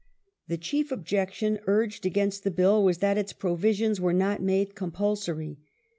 [0.47, 5.59] The chief objection urged against the Bill was that its provisions were not made compulsory.